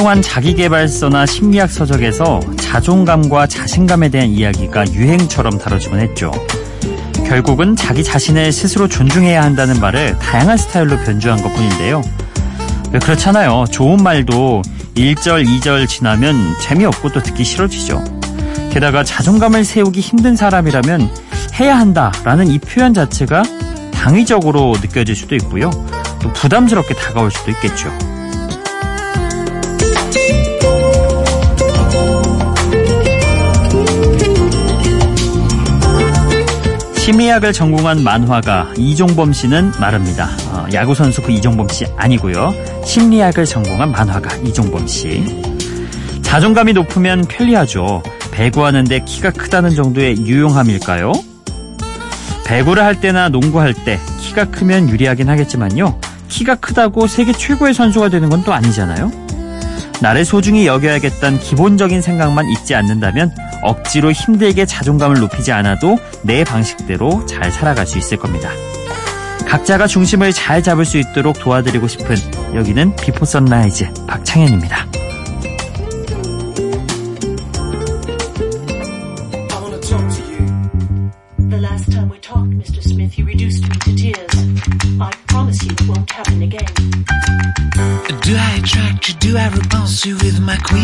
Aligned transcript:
한동안 0.00 0.22
자기개발서나 0.22 1.26
심리학 1.26 1.70
서적에서 1.70 2.40
자존감과 2.56 3.46
자신감에 3.46 4.08
대한 4.08 4.30
이야기가 4.30 4.90
유행처럼 4.92 5.58
다뤄지곤 5.58 6.00
했죠. 6.00 6.30
결국은 7.26 7.76
자기 7.76 8.02
자신을 8.02 8.50
스스로 8.50 8.88
존중해야 8.88 9.42
한다는 9.42 9.78
말을 9.78 10.18
다양한 10.18 10.56
스타일로 10.56 10.96
변주한 11.04 11.42
것 11.42 11.52
뿐인데요. 11.52 12.00
왜 12.92 12.98
그렇잖아요. 12.98 13.66
좋은 13.70 14.02
말도 14.02 14.62
1절, 14.94 15.44
2절 15.46 15.86
지나면 15.86 16.54
재미없고 16.62 17.12
또 17.12 17.22
듣기 17.22 17.44
싫어지죠. 17.44 18.02
게다가 18.72 19.04
자존감을 19.04 19.66
세우기 19.66 20.00
힘든 20.00 20.34
사람이라면 20.34 21.10
해야 21.60 21.78
한다라는 21.78 22.48
이 22.48 22.58
표현 22.58 22.94
자체가 22.94 23.42
당위적으로 23.92 24.72
느껴질 24.80 25.14
수도 25.14 25.34
있고요. 25.34 25.70
또 26.22 26.32
부담스럽게 26.32 26.94
다가올 26.94 27.30
수도 27.30 27.50
있겠죠. 27.50 27.92
심리학을 36.96 37.52
전공한 37.52 38.04
만화가 38.04 38.74
이종범 38.76 39.32
씨는 39.32 39.72
말합니다. 39.80 40.28
어, 40.52 40.66
야구 40.72 40.94
선수 40.94 41.20
그 41.22 41.32
이종범 41.32 41.68
씨 41.68 41.84
아니고요. 41.96 42.54
심리학을 42.84 43.44
전공한 43.46 43.90
만화가 43.90 44.36
이종범 44.36 44.86
씨. 44.86 45.24
자존감이 46.22 46.72
높으면 46.72 47.22
편리하죠. 47.22 48.02
배구하는데 48.30 49.00
키가 49.04 49.30
크다는 49.32 49.74
정도의 49.74 50.18
유용함일까요? 50.18 51.12
배구를 52.46 52.84
할 52.84 53.00
때나 53.00 53.28
농구할 53.28 53.74
때 53.74 53.98
키가 54.20 54.46
크면 54.46 54.88
유리하긴 54.88 55.28
하겠지만요. 55.28 55.98
키가 56.28 56.56
크다고 56.56 57.06
세계 57.08 57.32
최고의 57.32 57.74
선수가 57.74 58.08
되는 58.10 58.28
건 58.28 58.44
또 58.44 58.52
아니잖아요. 58.52 59.10
나를 60.00 60.24
소중히 60.24 60.66
여겨야겠다는 60.66 61.38
기본적인 61.38 62.00
생각만 62.00 62.46
잊지 62.48 62.74
않는다면 62.74 63.34
억지로 63.62 64.12
힘들게 64.12 64.64
자존감을 64.64 65.20
높이지 65.20 65.52
않아도 65.52 65.98
내 66.22 66.44
방식대로 66.44 67.26
잘 67.26 67.52
살아갈 67.52 67.86
수 67.86 67.98
있을 67.98 68.16
겁니다. 68.16 68.50
각자가 69.46 69.86
중심을 69.86 70.32
잘 70.32 70.62
잡을 70.62 70.84
수 70.84 70.96
있도록 70.96 71.38
도와드리고 71.38 71.88
싶은 71.88 72.16
여기는 72.54 72.96
비포 72.96 73.24
선라이즈 73.24 74.06
박창현입니다. 74.06 74.86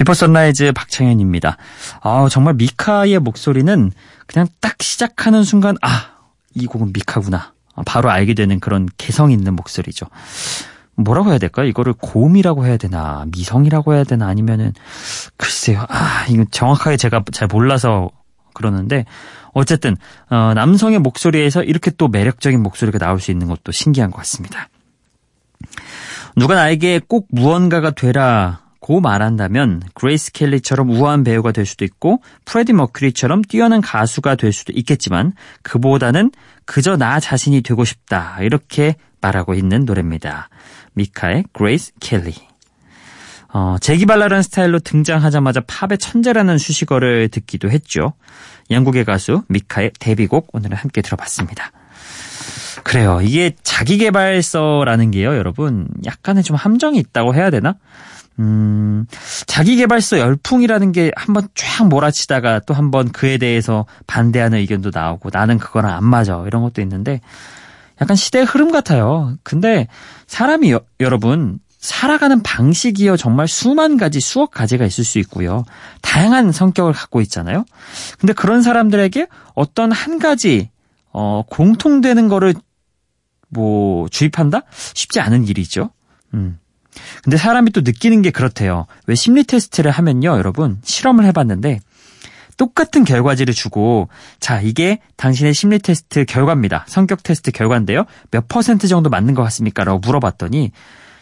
비포 0.00 0.14
선라이즈 0.14 0.72
박창현입니다. 0.72 1.58
아, 2.00 2.26
정말 2.30 2.54
미카의 2.54 3.18
목소리는 3.18 3.92
그냥 4.26 4.48
딱 4.58 4.82
시작하는 4.82 5.44
순간 5.44 5.76
아, 5.82 6.12
이 6.54 6.64
곡은 6.64 6.94
미카구나. 6.94 7.52
바로 7.84 8.08
알게 8.08 8.32
되는 8.32 8.60
그런 8.60 8.88
개성 8.96 9.30
있는 9.30 9.54
목소리죠. 9.54 10.06
뭐라고 10.94 11.28
해야 11.28 11.38
될까요? 11.38 11.66
이거를 11.66 11.92
고음이라고 11.92 12.64
해야 12.64 12.78
되나, 12.78 13.26
미성이라고 13.30 13.92
해야 13.92 14.04
되나, 14.04 14.26
아니면은, 14.26 14.72
글쎄요. 15.36 15.84
아, 15.90 16.24
이거 16.30 16.46
정확하게 16.50 16.96
제가 16.96 17.22
잘 17.30 17.46
몰라서 17.48 18.08
그러는데, 18.54 19.04
어쨌든, 19.52 19.98
어, 20.30 20.54
남성의 20.54 21.00
목소리에서 21.00 21.62
이렇게 21.62 21.90
또 21.90 22.08
매력적인 22.08 22.62
목소리가 22.62 22.96
나올 22.98 23.20
수 23.20 23.30
있는 23.30 23.48
것도 23.48 23.70
신기한 23.70 24.10
것 24.10 24.16
같습니다. 24.18 24.70
누가 26.36 26.54
나에게 26.54 27.02
꼭 27.06 27.28
무언가가 27.30 27.90
되라 27.90 28.60
고 28.90 29.00
말한다면 29.00 29.84
그레이스 29.94 30.32
켈리처럼 30.32 30.90
우아한 30.90 31.22
배우가 31.22 31.52
될 31.52 31.64
수도 31.64 31.84
있고 31.84 32.20
프레디 32.44 32.72
머큐리처럼 32.72 33.42
뛰어난 33.42 33.80
가수가 33.80 34.34
될 34.34 34.52
수도 34.52 34.72
있겠지만 34.74 35.32
그보다는 35.62 36.32
그저 36.64 36.96
나 36.96 37.20
자신이 37.20 37.60
되고 37.60 37.84
싶다 37.84 38.38
이렇게 38.40 38.96
말하고 39.20 39.54
있는 39.54 39.84
노래입니다. 39.84 40.48
미카의 40.94 41.44
그레이스 41.52 41.92
켈리 42.00 42.34
어, 43.52 43.76
재기발랄한 43.80 44.42
스타일로 44.42 44.80
등장하자마자 44.80 45.60
팝의 45.68 45.98
천재라는 45.98 46.58
수식어를 46.58 47.28
듣기도 47.28 47.70
했죠. 47.70 48.14
영국의 48.72 49.04
가수 49.04 49.44
미카의 49.46 49.92
데뷔곡 50.00 50.48
오늘은 50.52 50.76
함께 50.76 51.00
들어봤습니다. 51.00 51.70
그래요. 52.82 53.20
이게 53.22 53.54
자기개발서라는 53.62 55.12
게요, 55.12 55.36
여러분. 55.36 55.86
약간의 56.04 56.42
좀 56.42 56.56
함정이 56.56 56.98
있다고 56.98 57.36
해야 57.36 57.50
되나? 57.50 57.76
음, 58.40 59.06
자기개발서 59.46 60.18
열풍이라는 60.18 60.92
게 60.92 61.12
한번 61.14 61.46
쫙 61.54 61.86
몰아치다가 61.88 62.60
또 62.60 62.72
한번 62.72 63.12
그에 63.12 63.36
대해서 63.36 63.84
반대하는 64.06 64.58
의견도 64.58 64.90
나오고 64.92 65.28
나는 65.32 65.58
그거랑 65.58 65.94
안 65.94 66.04
맞아 66.04 66.42
이런 66.46 66.62
것도 66.62 66.80
있는데 66.80 67.20
약간 68.00 68.16
시대의 68.16 68.46
흐름 68.46 68.72
같아요. 68.72 69.36
근데 69.42 69.88
사람이 70.26 70.72
여, 70.72 70.80
여러분 71.00 71.58
살아가는 71.78 72.42
방식이요 72.42 73.18
정말 73.18 73.46
수만 73.46 73.98
가지 73.98 74.20
수억 74.20 74.50
가지가 74.50 74.86
있을 74.86 75.04
수 75.04 75.18
있고요. 75.18 75.64
다양한 76.00 76.50
성격을 76.50 76.94
갖고 76.94 77.20
있잖아요. 77.20 77.64
근데 78.18 78.32
그런 78.32 78.62
사람들에게 78.62 79.26
어떤 79.54 79.92
한 79.92 80.18
가지 80.18 80.70
어 81.12 81.42
공통되는 81.50 82.28
거를 82.28 82.54
뭐 83.50 84.08
주입한다? 84.08 84.62
쉽지 84.94 85.20
않은 85.20 85.46
일이죠. 85.46 85.90
음. 86.32 86.58
근데 87.22 87.36
사람이 87.36 87.70
또 87.72 87.80
느끼는 87.82 88.22
게 88.22 88.30
그렇대요. 88.30 88.86
왜 89.06 89.14
심리 89.14 89.44
테스트를 89.44 89.90
하면요, 89.90 90.36
여러분, 90.36 90.78
실험을 90.82 91.24
해봤는데, 91.26 91.80
똑같은 92.56 93.04
결과지를 93.04 93.54
주고, 93.54 94.08
자, 94.38 94.60
이게 94.60 95.00
당신의 95.16 95.54
심리 95.54 95.78
테스트 95.78 96.24
결과입니다. 96.24 96.84
성격 96.88 97.22
테스트 97.22 97.50
결과인데요. 97.52 98.04
몇 98.30 98.48
퍼센트 98.48 98.86
정도 98.86 99.08
맞는 99.08 99.34
것 99.34 99.42
같습니까? 99.44 99.84
라고 99.84 99.98
물어봤더니, 99.98 100.72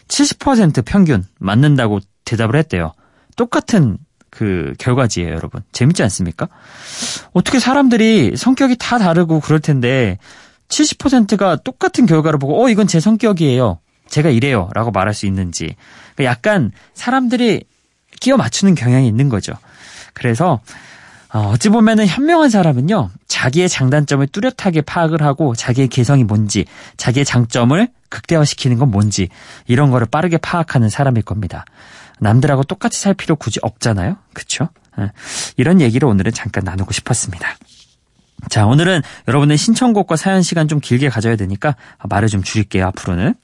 70% 0.09 0.83
평균 0.85 1.23
맞는다고 1.39 1.99
대답을 2.25 2.55
했대요. 2.57 2.93
똑같은 3.35 3.97
그 4.29 4.73
결과지예요, 4.77 5.29
여러분. 5.29 5.61
재밌지 5.71 6.03
않습니까? 6.03 6.47
어떻게 7.33 7.59
사람들이 7.59 8.35
성격이 8.35 8.75
다 8.77 8.97
다르고 8.97 9.39
그럴 9.39 9.59
텐데 9.59 10.17
70%가 10.67 11.57
똑같은 11.57 12.05
결과를 12.05 12.37
보고 12.37 12.63
어 12.63 12.69
이건 12.69 12.87
제 12.87 12.99
성격이에요. 12.99 13.79
제가 14.09 14.29
이래요. 14.29 14.69
라고 14.73 14.91
말할 14.91 15.13
수 15.13 15.25
있는지. 15.25 15.75
그러니까 16.15 16.31
약간 16.31 16.71
사람들이 16.93 17.63
끼워 18.19 18.37
맞추는 18.37 18.75
경향이 18.75 19.07
있는 19.07 19.29
거죠. 19.29 19.53
그래서 20.13 20.59
어, 21.31 21.51
어찌 21.51 21.69
보면은 21.69 22.07
현명한 22.07 22.49
사람은요, 22.49 23.11
자기의 23.27 23.69
장단점을 23.69 24.25
뚜렷하게 24.27 24.81
파악을 24.81 25.21
하고 25.21 25.53
자기의 25.53 25.87
개성이 25.87 26.23
뭔지, 26.23 26.65
자기의 26.97 27.23
장점을 27.23 27.87
극대화시키는 28.09 28.79
건 28.79 28.89
뭔지, 28.89 29.29
이런 29.67 29.91
거를 29.91 30.07
빠르게 30.09 30.37
파악하는 30.37 30.89
사람일 30.89 31.21
겁니다. 31.21 31.65
남들하고 32.19 32.63
똑같이 32.63 32.99
살 32.99 33.13
필요 33.13 33.35
굳이 33.35 33.59
없잖아요? 33.61 34.17
예. 34.99 35.11
이런 35.55 35.81
얘기를 35.81 36.07
오늘은 36.07 36.31
잠깐 36.33 36.63
나누고 36.63 36.91
싶었습니다. 36.93 37.47
자, 38.49 38.65
오늘은 38.65 39.01
여러분의 39.27 39.57
신청곡과 39.57 40.15
사연 40.15 40.41
시간 40.41 40.67
좀 40.67 40.79
길게 40.79 41.09
가져야 41.09 41.35
되니까 41.35 41.75
말을 42.09 42.27
좀 42.27 42.41
줄일게요, 42.41 42.87
앞으로는. 42.87 43.35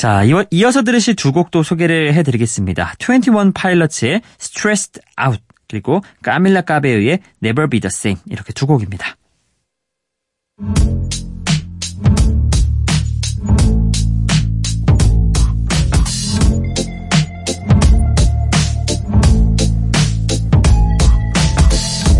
자, 0.00 0.22
이어서 0.50 0.80
들으실 0.80 1.14
두 1.14 1.30
곡도 1.30 1.62
소개를 1.62 2.14
해드리겠습니다. 2.14 2.94
21 2.98 3.52
파일럿의 3.52 4.22
Stressed 4.40 5.02
Out 5.22 5.42
그리고 5.68 6.00
까밀라 6.22 6.62
까베의 6.62 7.18
Never 7.44 7.68
Be 7.68 7.80
The 7.80 7.90
Same 7.92 8.18
이렇게 8.30 8.54
두 8.54 8.66
곡입니다. 8.66 9.16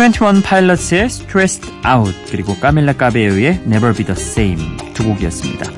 21 0.00 0.42
Pilots의 0.42 1.04
Stressed 1.04 1.70
Out 1.86 2.14
그리고 2.30 2.54
까밀라 2.54 2.94
까베우의 2.94 3.64
Never 3.66 3.92
Be 3.92 4.06
The 4.06 4.12
Same 4.12 4.78
두 4.94 5.04
곡이었습니다. 5.04 5.70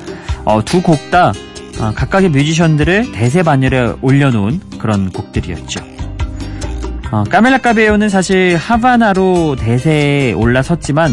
어, 0.45 0.63
두 0.63 0.81
곡다 0.81 1.33
어, 1.81 1.91
각각의 1.93 2.29
뮤지션들을 2.29 3.11
대세 3.11 3.43
반열에 3.43 3.95
올려놓은 4.01 4.61
그런 4.79 5.11
곡들이었죠. 5.11 5.83
어, 7.11 7.25
까밀라 7.25 7.57
까베우는 7.57 8.07
사실 8.07 8.55
하바나로 8.55 9.57
대세에 9.57 10.31
올라섰지만 10.31 11.11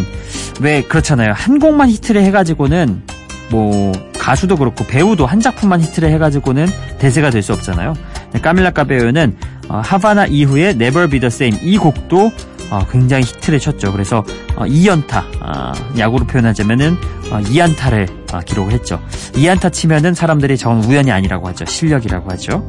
왜 0.61 0.83
그렇잖아요. 0.83 1.33
한 1.33 1.59
곡만 1.59 1.91
히트를 1.91 2.23
해가지고는 2.23 3.03
뭐 3.51 3.91
가수도 4.21 4.55
그렇고 4.57 4.87
배우도 4.87 5.27
한 5.27 5.41
작품만 5.41 5.81
히트를 5.81 6.11
해가지고는 6.11 6.69
대세가 7.01 7.31
될 7.31 7.43
수 7.43 7.53
없잖아요. 7.55 7.95
까밀라 8.41 8.71
까베우는 8.71 9.37
어, 9.69 9.81
하바나 9.85 10.27
이후에 10.27 10.71
Never 10.71 11.09
Be 11.09 11.19
The 11.19 11.27
Same 11.27 11.59
이 11.63 11.77
곡도 11.77 12.31
어, 12.71 12.87
굉장히 12.91 13.25
히트를 13.25 13.59
쳤죠. 13.59 13.93
그래서 13.93 14.25
어, 14.57 14.65
2연타, 14.65 15.25
어, 15.41 15.73
야구로 15.99 16.27
표현하자면은 16.27 16.97
어, 17.31 17.41
2안타를 17.41 18.35
어, 18.35 18.41
기록을 18.41 18.73
했죠. 18.73 19.01
2안타 19.33 19.73
치면은 19.73 20.15
사람들이 20.15 20.57
저건 20.57 20.85
우연이 20.85 21.11
아니라고 21.11 21.49
하죠. 21.49 21.65
실력이라고 21.65 22.31
하죠. 22.33 22.69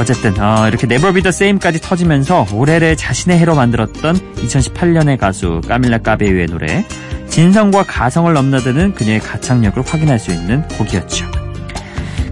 어쨌든 0.00 0.40
어, 0.40 0.66
이렇게 0.68 0.86
Be 0.86 0.98
The 0.98 1.28
Same까지 1.28 1.80
터지면서 1.80 2.46
올해를 2.52 2.96
자신의 2.96 3.38
해로 3.38 3.54
만들었던 3.54 4.16
2018년의 4.36 5.18
가수 5.18 5.60
까밀라 5.66 5.98
까베유의 5.98 6.46
노래 6.46 6.84
진성과 7.28 7.84
가성을 7.84 8.32
넘나드는 8.32 8.94
그녀의 8.94 9.20
가창력을 9.20 9.82
확인할 9.86 10.18
수 10.18 10.32
있는 10.32 10.66
곡이었죠. 10.68 11.26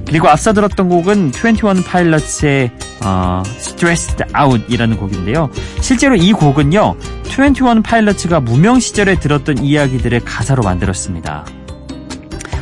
그리고 0.07 0.29
앞서 0.29 0.53
들었던 0.53 0.89
곡은 0.89 1.33
21 1.35 1.85
파일럿의 1.85 2.71
어, 3.07 3.43
Stressed 3.47 4.25
Out이라는 4.37 4.97
곡인데요. 4.97 5.49
실제로 5.81 6.17
이 6.17 6.33
곡은요, 6.33 6.97
21 7.27 7.83
파일럿가 7.85 8.41
무명 8.41 8.81
시절에 8.81 9.21
들었던 9.21 9.59
이야기들을 9.59 10.21
가사로 10.25 10.65
만들었습니다. 10.65 11.45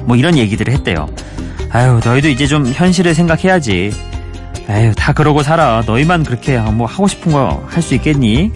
뭐 0.04 0.16
이런 0.16 0.36
얘기들을 0.36 0.70
했대요. 0.74 1.08
아유, 1.70 1.98
너희도 2.04 2.28
이제 2.28 2.46
좀 2.46 2.66
현실을 2.66 3.14
생각해야지. 3.14 3.92
아유, 4.68 4.92
다 4.94 5.12
그러고 5.14 5.42
살아. 5.42 5.82
너희만 5.86 6.24
그렇게 6.24 6.58
뭐 6.58 6.86
하고 6.86 7.08
싶은 7.08 7.32
거 7.32 7.64
할 7.68 7.82
수 7.82 7.94
있겠니? 7.94 8.52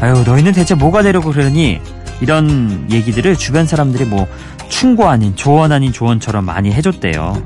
아유, 0.00 0.22
너희는 0.24 0.52
대체 0.52 0.74
뭐가 0.74 1.02
되려고 1.02 1.30
그러니? 1.32 1.80
이런 2.22 2.86
얘기들을 2.90 3.36
주변 3.36 3.66
사람들이 3.66 4.04
뭐 4.06 4.26
충고 4.68 5.08
아닌 5.08 5.36
조언 5.36 5.72
아닌 5.72 5.92
조언처럼 5.92 6.44
많이 6.46 6.72
해줬대요. 6.72 7.42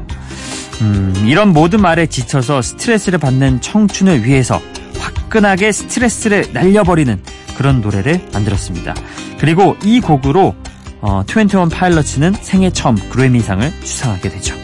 음, 0.81 1.15
이런 1.27 1.53
모든 1.53 1.81
말에 1.81 2.07
지쳐서 2.07 2.63
스트레스를 2.63 3.19
받는 3.19 3.61
청춘을 3.61 4.25
위해서 4.25 4.61
화끈하게 4.99 5.73
스트레스를 5.73 6.47
날려버리는 6.53 7.21
그런 7.57 7.81
노래를 7.81 8.29
만들었습니다. 8.33 8.95
그리고 9.39 9.77
이 9.85 10.01
곡으로 10.01 10.55
어, 11.01 11.23
21 11.29 11.69
파일럿은 11.71 12.35
생애 12.41 12.71
처음 12.71 12.97
그래미상을 13.11 13.71
수상하게 13.83 14.31
되죠. 14.31 14.55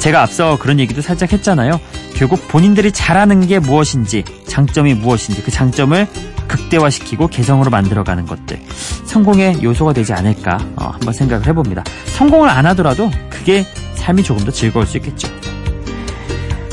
제가 0.00 0.22
앞서 0.22 0.58
그런 0.58 0.78
얘기도 0.80 1.00
살짝 1.00 1.32
했잖아요. 1.32 1.80
결국 2.14 2.48
본인들이 2.48 2.92
잘하는 2.92 3.46
게 3.46 3.58
무엇인지, 3.58 4.24
장점이 4.48 4.94
무엇인지 4.94 5.42
그 5.42 5.50
장점을 5.50 6.06
극대화시키고 6.48 7.28
개성으로 7.28 7.70
만들어가는 7.70 8.24
것들 8.26 8.60
성공의 9.04 9.62
요소가 9.62 9.92
되지 9.92 10.12
않을까 10.12 10.58
어, 10.76 10.90
한번 10.92 11.12
생각을 11.12 11.46
해봅니다. 11.46 11.84
성공을 12.06 12.48
안 12.48 12.66
하더라도 12.66 13.10
그게 13.30 13.64
삶이 14.06 14.22
조금 14.22 14.44
더 14.44 14.52
즐거울 14.52 14.86
수 14.86 14.96
있겠죠. 14.98 15.28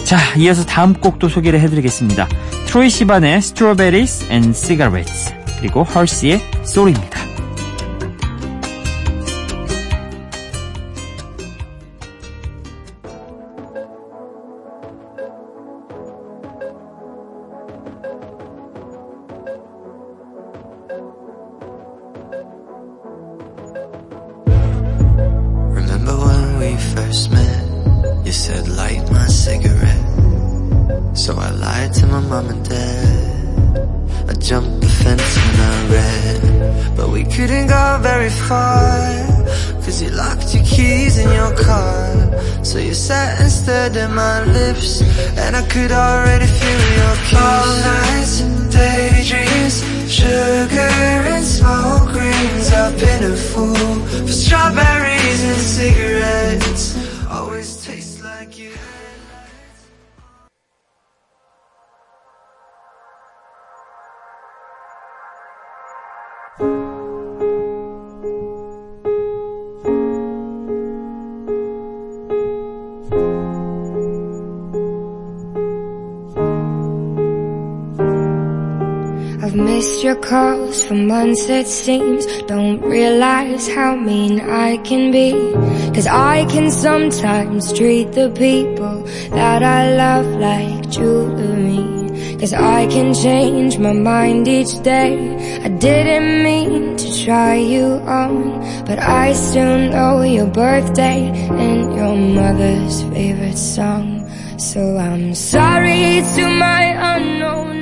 자, 0.03 0.17
이어서 0.37 0.63
다음 0.65 0.93
곡도 0.93 1.29
소개를 1.29 1.59
해드리겠습니다. 1.61 2.27
트로이 2.67 2.89
시반의 2.91 3.37
Strawberries 3.37 4.31
and 4.31 4.53
Cigarettes 4.53 5.33
그리고 5.59 5.81
헐스의 5.83 6.41
소리입니다. 6.63 7.32
first 26.95 27.31
met 27.31 27.63
You 28.25 28.31
said 28.31 28.67
light 28.67 29.03
my 29.11 29.27
cigarette. 29.27 30.05
So 31.17 31.35
I 31.37 31.49
lied 31.51 31.93
to 31.99 32.05
my 32.07 32.21
mom 32.21 32.49
and 32.49 32.63
dad. 32.69 34.29
I 34.29 34.33
jumped 34.33 34.81
the 34.81 34.89
fence 35.01 35.29
when 35.43 35.57
I 35.71 35.77
read. 35.95 36.97
But 36.97 37.09
we 37.09 37.23
couldn't 37.23 37.67
go 37.67 37.99
very 38.01 38.29
far 38.29 39.43
Cause 39.83 40.01
you 40.01 40.09
locked 40.11 40.53
your 40.55 40.63
keys 40.63 41.17
in 41.17 41.29
your 41.39 41.53
car. 41.67 42.63
So 42.63 42.77
you 42.79 42.93
sat 42.93 43.41
and 43.41 43.51
stared 43.51 43.97
at 43.97 44.11
my 44.11 44.43
lips 44.57 45.01
And 45.37 45.55
I 45.55 45.63
could 45.73 45.91
already 45.91 46.47
feel 46.59 46.83
your 46.99 47.15
kiss. 47.27 47.39
All 47.47 47.69
nights 47.91 48.41
and 48.41 48.71
daydreams 48.71 49.92
Sugar 50.13 50.29
and 50.29 51.43
smoke 51.43 52.13
rings 52.13 52.71
I've 52.71 52.95
been 52.99 53.31
a 53.31 53.35
fool 53.35 53.73
For 54.05 54.27
strawberries 54.27 55.43
and 55.43 55.57
cigarettes 55.57 56.92
your 80.03 80.15
calls 80.15 80.85
for 80.85 80.95
months 80.95 81.47
it 81.47 81.65
seems. 81.65 82.25
Don't 82.43 82.81
realize 82.81 83.69
how 83.69 83.95
mean 83.95 84.41
I 84.41 84.77
can 84.77 85.11
be. 85.11 85.31
Cause 85.95 86.07
I 86.07 86.45
can 86.45 86.69
sometimes 86.69 87.71
treat 87.71 88.11
the 88.11 88.29
people 88.31 89.03
that 89.31 89.63
I 89.63 89.95
love 89.95 90.25
like 90.25 90.89
jewelry. 90.89 92.37
Cause 92.37 92.53
I 92.53 92.87
can 92.87 93.13
change 93.13 93.77
my 93.79 93.93
mind 93.93 94.47
each 94.47 94.83
day. 94.83 95.15
I 95.63 95.69
didn't 95.69 96.43
mean 96.43 96.97
to 96.97 97.23
try 97.23 97.55
you 97.55 97.85
on 98.05 98.59
But 98.85 98.99
I 98.99 99.31
still 99.31 99.77
know 99.89 100.21
your 100.21 100.47
birthday 100.47 101.31
and 101.65 101.95
your 101.95 102.15
mother's 102.15 103.03
favorite 103.03 103.57
song. 103.57 104.29
So 104.59 104.97
I'm 104.97 105.33
sorry 105.33 106.21
to 106.35 106.43
my 106.49 107.15
unknown 107.15 107.72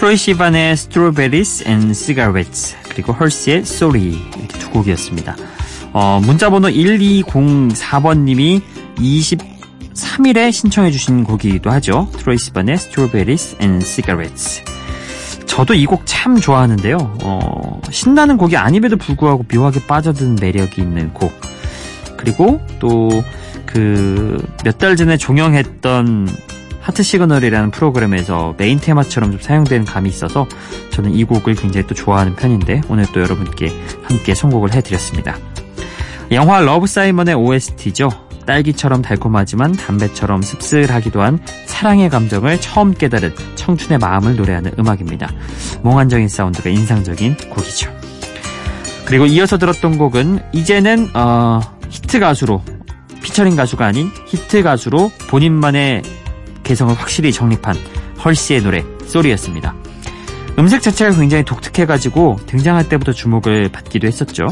트로이 0.00 0.16
시반의 0.16 0.72
Strawberries 0.72 1.68
and 1.68 1.92
Cigarettes 1.92 2.74
그리고 2.88 3.12
헐스의 3.12 3.58
Sorry 3.58 4.00
이렇게 4.38 4.58
두 4.58 4.70
곡이었습니다. 4.70 5.36
어, 5.92 6.22
문자번호 6.24 6.68
1204번님이 6.68 8.62
23일에 8.96 10.52
신청해 10.52 10.90
주신 10.90 11.22
곡이기도 11.22 11.70
하죠. 11.72 12.08
트로이 12.16 12.38
시반의 12.38 12.76
Strawberries 12.76 13.58
and 13.60 13.84
Cigarettes 13.84 14.62
저도 15.44 15.74
이 15.74 15.84
곡 15.84 16.00
참 16.06 16.40
좋아하는데요. 16.40 16.96
어, 17.22 17.82
신나는 17.90 18.38
곡이 18.38 18.56
아님에도 18.56 18.96
불구하고 18.96 19.44
묘하게 19.52 19.86
빠져든 19.86 20.36
매력이 20.40 20.80
있는 20.80 21.12
곡 21.12 21.30
그리고 22.16 22.58
또 22.78 23.10
그 23.66 24.38
몇 24.64 24.78
달 24.78 24.96
전에 24.96 25.16
종영했던 25.18 26.26
하트 26.90 27.04
시그널이라는 27.04 27.70
프로그램에서 27.70 28.56
메인 28.58 28.80
테마처럼 28.80 29.30
좀 29.30 29.40
사용되는 29.40 29.86
감이 29.86 30.08
있어서 30.08 30.48
저는 30.90 31.14
이 31.14 31.22
곡을 31.22 31.54
굉장히 31.54 31.86
또 31.86 31.94
좋아하는 31.94 32.34
편인데 32.34 32.80
오늘 32.88 33.06
또 33.12 33.20
여러분께 33.20 33.70
함께 34.02 34.34
선곡을 34.34 34.74
해드렸습니다. 34.74 35.38
영화 36.32 36.58
러브 36.60 36.88
사이먼의 36.88 37.36
OST죠. 37.36 38.10
딸기처럼 38.44 39.02
달콤하지만 39.02 39.70
담배처럼 39.70 40.42
씁쓸하기도 40.42 41.22
한 41.22 41.38
사랑의 41.66 42.10
감정을 42.10 42.60
처음 42.60 42.92
깨달은 42.92 43.36
청춘의 43.54 44.00
마음을 44.00 44.34
노래하는 44.34 44.72
음악입니다. 44.76 45.30
몽환적인 45.82 46.26
사운드가 46.26 46.70
인상적인 46.70 47.36
곡이죠. 47.50 47.88
그리고 49.04 49.26
이어서 49.26 49.58
들었던 49.58 49.96
곡은 49.96 50.40
이제는 50.52 51.10
어, 51.14 51.60
히트 51.88 52.18
가수로 52.18 52.64
피처링 53.22 53.54
가수가 53.54 53.86
아닌 53.86 54.10
히트 54.26 54.64
가수로 54.64 55.12
본인만의 55.28 56.02
개성을 56.70 56.94
확실히 56.94 57.32
정립한 57.32 57.74
헐시의 58.24 58.62
노래 58.62 58.84
쏘리였습니다. 59.04 59.74
음색 60.56 60.82
자체가 60.82 61.16
굉장히 61.16 61.42
독특해가지고 61.44 62.38
등장할 62.46 62.88
때부터 62.88 63.12
주목을 63.12 63.70
받기도 63.70 64.06
했었죠. 64.06 64.46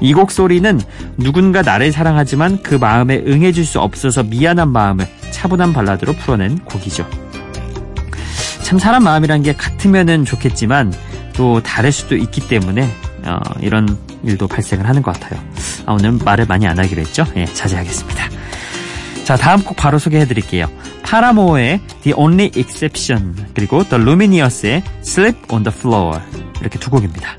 이 0.00 0.14
곡 0.14 0.30
소리는 0.32 0.80
누군가 1.18 1.60
나를 1.60 1.92
사랑하지만 1.92 2.62
그 2.62 2.74
마음에 2.76 3.18
응해줄 3.26 3.66
수 3.66 3.80
없어서 3.80 4.22
미안한 4.22 4.70
마음을 4.70 5.06
차분한 5.30 5.74
발라드로 5.74 6.14
풀어낸 6.14 6.58
곡이죠. 6.60 7.06
참 8.62 8.78
사람 8.78 9.04
마음이란 9.04 9.42
게 9.42 9.52
같으면은 9.52 10.24
좋겠지만 10.24 10.94
또 11.34 11.62
다를 11.62 11.92
수도 11.92 12.16
있기 12.16 12.48
때문에 12.48 12.90
어, 13.26 13.38
이런 13.60 13.98
일도 14.24 14.48
발생을 14.48 14.88
하는 14.88 15.02
것 15.02 15.20
같아요. 15.20 15.38
아, 15.84 15.92
오늘 15.92 16.12
말을 16.12 16.46
많이 16.46 16.66
안 16.66 16.78
하기로 16.78 17.02
했죠? 17.02 17.26
예, 17.36 17.44
자제하겠습니다. 17.44 18.41
자, 19.24 19.36
다음 19.36 19.62
곡 19.62 19.76
바로 19.76 19.98
소개해 19.98 20.26
드릴게요. 20.26 20.68
파라모어의 21.04 21.80
The 22.02 22.14
Only 22.16 22.50
Exception 22.56 23.34
그리고 23.54 23.84
The 23.84 24.02
Lumineous의 24.02 24.82
Sleep 25.00 25.38
on 25.50 25.62
the 25.62 25.76
Floor 25.76 26.20
이렇게 26.60 26.78
두 26.78 26.90
곡입니다. 26.90 27.36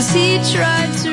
As 0.00 0.14
he 0.14 0.38
tried 0.50 0.92
to 1.02 1.10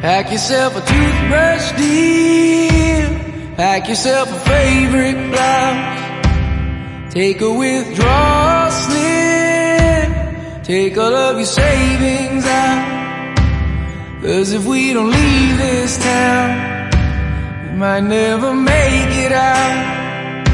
Pack 0.00 0.32
yourself 0.32 0.74
a 0.74 0.80
toothbrush, 0.80 1.72
deep. 1.72 2.57
Pack 3.58 3.88
yourself 3.88 4.30
a 4.30 4.38
favorite 4.38 5.32
blouse. 5.32 7.12
Take 7.12 7.40
a 7.40 7.52
withdrawal 7.52 8.70
slip. 8.70 10.62
Take 10.62 10.96
all 10.96 11.12
of 11.12 11.38
your 11.38 11.44
savings 11.44 12.46
out. 12.46 14.22
Cause 14.22 14.52
if 14.52 14.64
we 14.64 14.92
don't 14.92 15.10
leave 15.10 15.58
this 15.58 15.98
town, 15.98 16.90
we 17.64 17.76
might 17.78 18.04
never 18.04 18.54
make 18.54 19.26
it 19.26 19.32
out. 19.32 20.48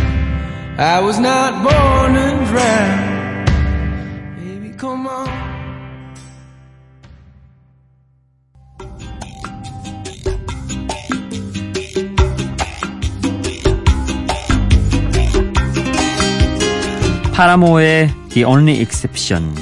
I 0.79 1.01
was 1.01 1.19
not 1.19 1.63
born 1.63 2.15
to 2.15 2.47
drown. 2.51 3.14
파라모의 17.35 18.15
The 18.31 18.45
Only 18.45 18.81
Exception 18.81 19.57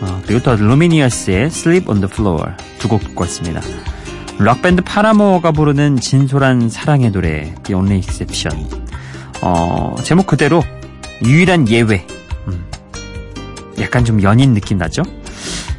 어, 0.00 0.22
그리고 0.24 0.42
또 0.42 0.56
루미니어스의 0.56 1.46
Sleep 1.46 1.86
on 1.90 2.00
the 2.00 2.08
Floor 2.10 2.54
두 2.78 2.88
곡 2.88 3.00
듣고 3.00 3.24
왔습니다. 3.24 3.60
락밴드 4.38 4.82
파라모가 4.82 5.52
부르는 5.52 6.00
진솔한 6.00 6.70
사랑의 6.70 7.10
노래 7.10 7.54
The 7.64 7.74
Only 7.78 7.98
Exception 7.98 8.66
어, 9.42 9.94
제목 10.02 10.26
그대로 10.26 10.62
유일한 11.22 11.68
예외 11.68 12.06
음, 12.48 12.64
약간 13.78 14.06
좀 14.06 14.22
연인 14.22 14.54
느낌 14.54 14.78
나죠? 14.78 15.02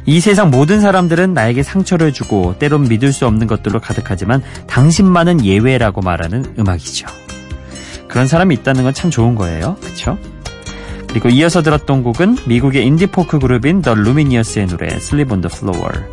이 0.06 0.20
세상 0.20 0.50
모든 0.50 0.80
사람들은 0.80 1.34
나에게 1.34 1.64
상처를 1.64 2.12
주고 2.12 2.54
때론 2.60 2.84
믿을 2.88 3.12
수 3.12 3.26
없는 3.26 3.48
것들로 3.48 3.80
가득하지만 3.80 4.42
당신만은 4.68 5.44
예외라고 5.44 6.02
말하는 6.02 6.54
음악이죠. 6.56 7.06
그런 8.06 8.28
사람이 8.28 8.54
있다는 8.56 8.84
건 8.84 8.92
참 8.92 9.10
좋은 9.10 9.34
거예요. 9.34 9.76
그쵸? 9.80 10.18
그리고 11.12 11.28
이어서 11.28 11.60
들었던 11.62 12.02
곡은 12.02 12.38
미국의 12.46 12.86
인디포크 12.86 13.38
그룹인 13.38 13.82
The 13.82 13.98
Lumineers의 13.98 14.66
노래 14.66 14.86
Sleep 14.94 15.30
on 15.30 15.42
the 15.42 15.54
Floor. 15.54 16.04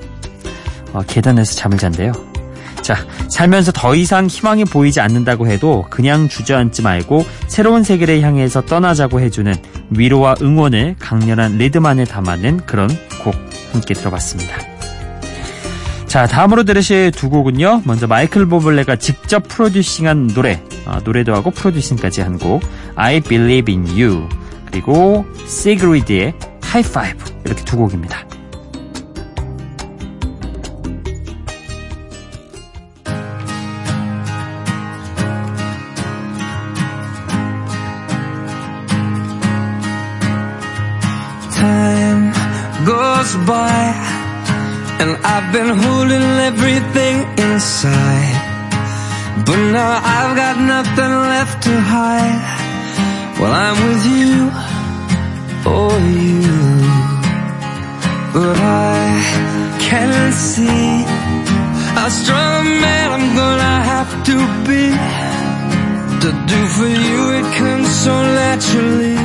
어, 0.91 1.01
계단에서 1.07 1.55
잠을 1.55 1.77
잔대요. 1.77 2.11
자, 2.81 2.97
살면서 3.29 3.71
더 3.71 3.95
이상 3.95 4.27
희망이 4.27 4.65
보이지 4.65 4.99
않는다고 4.99 5.47
해도 5.47 5.85
그냥 5.89 6.27
주저앉지 6.27 6.81
말고 6.81 7.25
새로운 7.47 7.83
세계를 7.83 8.21
향해서 8.21 8.61
떠나자고 8.65 9.21
해주는 9.21 9.53
위로와 9.91 10.35
응원을 10.41 10.95
강렬한 10.99 11.57
리듬 11.57 11.85
안에 11.85 12.03
담아낸 12.03 12.57
그런 12.65 12.89
곡 13.23 13.35
함께 13.71 13.93
들어봤습니다. 13.93 14.57
자, 16.07 16.25
다음으로 16.25 16.63
들으실 16.63 17.11
두 17.11 17.29
곡은요. 17.29 17.83
먼저 17.85 18.07
마이클 18.07 18.47
부블레가 18.47 18.95
직접 18.97 19.47
프로듀싱한 19.47 20.27
노래, 20.29 20.61
아, 20.85 20.99
노래도 21.03 21.35
하고 21.35 21.51
프로듀싱까지 21.51 22.21
한 22.21 22.37
곡 22.39 22.63
I 22.95 23.21
Believe 23.21 23.73
in 23.73 23.85
You 23.87 24.27
그리고 24.69 25.25
시그리드의 25.47 26.33
하이파이브 26.61 27.25
이렇게 27.45 27.63
두 27.65 27.77
곡입니다. 27.77 28.29
Hide 51.89 52.58
While 53.39 53.53
I'm 53.53 53.77
with 53.87 54.05
you 54.05 54.35
or 55.71 55.91
you. 56.27 56.59
But 58.33 58.57
I 58.59 59.79
can't 59.79 60.33
see 60.33 61.03
How 61.95 62.09
strong 62.09 62.67
a 62.67 62.81
man 62.81 63.11
I'm 63.15 63.35
gonna 63.35 63.77
have 63.91 64.11
to 64.29 64.35
be. 64.67 64.83
To 66.21 66.29
do 66.51 66.59
for 66.75 66.91
you 67.07 67.19
it 67.39 67.47
comes 67.57 67.89
so 68.03 68.11
naturally. 68.11 69.19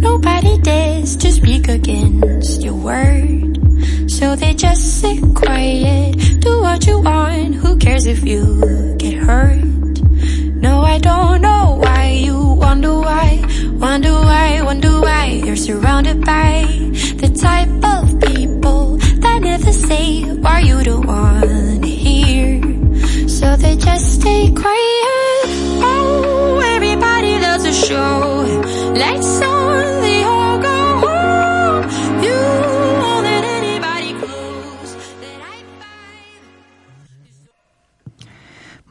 Nobody 0.00 0.58
dares 0.62 1.16
to 1.16 1.30
speak 1.30 1.68
against 1.68 2.62
your 2.62 2.74
word. 2.74 3.61
So 4.08 4.36
they 4.36 4.54
just 4.54 5.00
sit 5.00 5.20
quiet, 5.34 6.40
do 6.40 6.60
what 6.60 6.86
you 6.86 7.00
want. 7.00 7.54
Who 7.56 7.76
cares 7.76 8.06
if 8.06 8.24
you 8.24 8.94
get 8.98 9.14
hurt? 9.14 9.64
No, 10.64 10.82
I 10.82 10.98
don't 10.98 11.40
know 11.42 11.61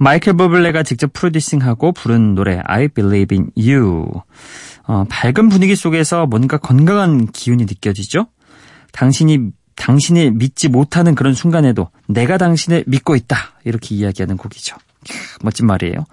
마이클 0.02 0.34
버블레가 0.34 0.82
직접 0.82 1.14
프로듀싱하고 1.14 1.92
부른 1.92 2.34
노래 2.34 2.60
I 2.66 2.88
Believe 2.88 3.38
in 3.38 3.52
You. 3.56 4.08
어, 4.88 5.06
밝은 5.08 5.48
분위기 5.50 5.76
속에서 5.76 6.26
뭔가 6.26 6.58
건강한 6.58 7.28
기운이 7.28 7.66
느껴지죠? 7.66 8.26
당신이 8.94 9.52
당신을 9.76 10.32
믿지 10.32 10.70
못하는 10.70 11.14
그런 11.14 11.36
순간에도 11.36 11.92
내가 12.08 12.40
당신을 12.40 12.86
믿고 12.88 13.16
있다 13.16 13.38
이렇게 13.64 13.94
이야기하는 13.94 14.38
곡이죠. 14.38 14.76
캬, 15.06 15.44
멋진 15.44 15.68
말이에요. 15.68 16.04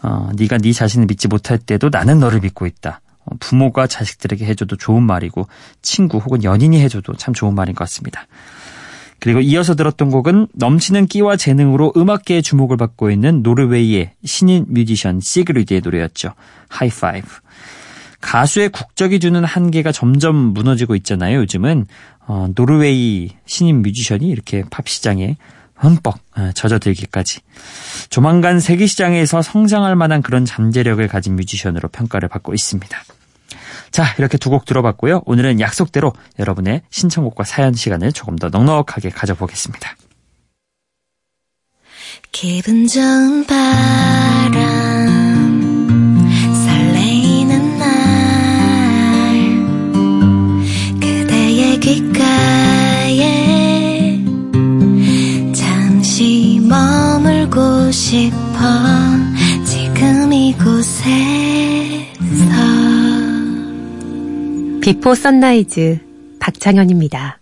어, 0.00 0.30
네가 0.34 0.56
네 0.56 0.72
자신을 0.72 1.04
믿지 1.04 1.28
못할 1.28 1.58
때도 1.58 1.90
나는 1.90 2.18
너를 2.18 2.40
믿고 2.40 2.64
있다. 2.64 3.02
어, 3.26 3.36
부모가 3.38 3.86
자식들에게 3.86 4.46
해줘도 4.46 4.76
좋은 4.76 5.02
말이고 5.02 5.46
친구 5.82 6.16
혹은 6.16 6.42
연인이 6.42 6.80
해줘도 6.80 7.12
참 7.12 7.34
좋은 7.34 7.54
말인 7.54 7.74
것 7.74 7.80
같습니다. 7.80 8.26
그리고 9.26 9.40
이어서 9.40 9.74
들었던 9.74 10.10
곡은 10.10 10.46
넘치는 10.54 11.08
끼와 11.08 11.34
재능으로 11.34 11.92
음악계의 11.96 12.44
주목을 12.44 12.76
받고 12.76 13.10
있는 13.10 13.42
노르웨이의 13.42 14.12
신인 14.24 14.66
뮤지션 14.68 15.18
시그리드의 15.18 15.80
노래였죠. 15.80 16.32
하이파이브. 16.68 17.26
가수의 18.20 18.68
국적이 18.68 19.18
주는 19.18 19.42
한계가 19.42 19.90
점점 19.90 20.36
무너지고 20.36 20.94
있잖아요. 20.94 21.40
요즘은 21.40 21.86
어, 22.28 22.46
노르웨이 22.54 23.30
신인 23.46 23.82
뮤지션이 23.82 24.28
이렇게 24.28 24.62
팝 24.70 24.88
시장에 24.88 25.36
흠뻑 25.74 26.14
어, 26.36 26.52
젖어들기까지 26.54 27.40
조만간 28.10 28.60
세계 28.60 28.86
시장에서 28.86 29.42
성장할 29.42 29.96
만한 29.96 30.22
그런 30.22 30.44
잠재력을 30.44 31.04
가진 31.08 31.34
뮤지션으로 31.34 31.88
평가를 31.88 32.28
받고 32.28 32.54
있습니다. 32.54 32.96
자, 33.96 34.04
이렇게 34.18 34.36
두 34.36 34.50
곡 34.50 34.66
들어봤고요. 34.66 35.22
오늘은 35.24 35.58
약속대로 35.58 36.12
여러분의 36.38 36.82
신청곡과 36.90 37.44
사연 37.44 37.72
시간을 37.72 38.12
조금 38.12 38.36
더 38.36 38.50
넉넉하게 38.50 39.08
가져보겠습니다. 39.08 39.96
기분 42.30 42.86
좋은 42.86 43.46
바람 43.46 44.52
설레이는 46.66 47.78
날 47.78 47.88
그대의 51.00 51.80
귓가에 51.80 53.22
잠시 55.54 56.60
머물고 56.68 57.90
싶어 57.90 59.05
비포 64.86 65.16
선라이즈 65.16 65.98
박창현입니다. 66.38 67.40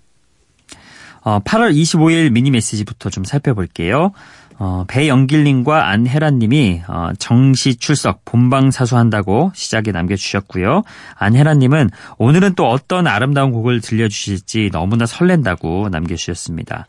어, 1.24 1.40
8월 1.40 1.74
25일 1.74 2.32
미니 2.32 2.50
메시지부터 2.50 3.10
좀 3.10 3.24
살펴볼게요. 3.24 4.12
어, 4.58 4.86
배영길님과 4.88 5.90
안혜란님이 5.90 6.84
어, 6.88 7.10
정시 7.18 7.76
출석 7.76 8.24
본방 8.24 8.70
사수한다고 8.70 9.52
시작에 9.54 9.92
남겨주셨고요. 9.92 10.84
안혜란님은 11.16 11.90
오늘은 12.16 12.54
또 12.54 12.66
어떤 12.66 13.06
아름다운 13.06 13.52
곡을 13.52 13.82
들려주실지 13.82 14.70
너무나 14.72 15.04
설렌다고 15.04 15.90
남겨주셨습니다. 15.90 16.86